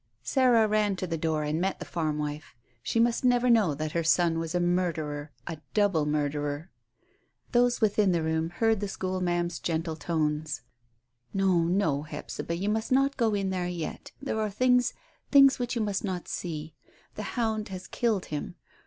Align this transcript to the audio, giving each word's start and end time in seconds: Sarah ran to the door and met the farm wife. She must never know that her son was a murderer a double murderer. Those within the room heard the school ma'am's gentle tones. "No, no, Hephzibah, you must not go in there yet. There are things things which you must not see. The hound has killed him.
Sarah 0.23 0.67
ran 0.67 0.95
to 0.95 1.05
the 1.05 1.15
door 1.15 1.43
and 1.43 1.61
met 1.61 1.77
the 1.77 1.85
farm 1.85 2.17
wife. 2.17 2.55
She 2.81 2.99
must 2.99 3.23
never 3.23 3.51
know 3.51 3.75
that 3.75 3.91
her 3.91 4.03
son 4.03 4.39
was 4.39 4.55
a 4.55 4.59
murderer 4.59 5.31
a 5.45 5.59
double 5.75 6.07
murderer. 6.07 6.71
Those 7.51 7.81
within 7.81 8.11
the 8.11 8.23
room 8.23 8.49
heard 8.49 8.79
the 8.79 8.87
school 8.87 9.21
ma'am's 9.21 9.59
gentle 9.59 9.95
tones. 9.95 10.61
"No, 11.35 11.65
no, 11.65 12.01
Hephzibah, 12.01 12.55
you 12.57 12.67
must 12.67 12.91
not 12.91 13.15
go 13.15 13.35
in 13.35 13.51
there 13.51 13.67
yet. 13.67 14.11
There 14.19 14.39
are 14.41 14.49
things 14.49 14.95
things 15.29 15.59
which 15.59 15.75
you 15.75 15.81
must 15.83 16.03
not 16.03 16.27
see. 16.27 16.73
The 17.13 17.21
hound 17.37 17.69
has 17.69 17.85
killed 17.85 18.25
him. 18.25 18.55